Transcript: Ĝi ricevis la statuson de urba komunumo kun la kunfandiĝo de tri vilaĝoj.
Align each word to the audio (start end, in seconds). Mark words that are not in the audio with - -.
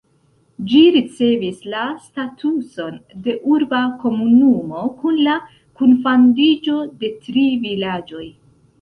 Ĝi 0.69 0.79
ricevis 0.95 1.59
la 1.73 1.83
statuson 2.05 2.97
de 3.29 3.37
urba 3.57 3.83
komunumo 4.01 4.83
kun 5.05 5.23
la 5.31 5.39
kunfandiĝo 5.55 6.83
de 7.05 7.17
tri 7.25 7.49
vilaĝoj. 7.73 8.29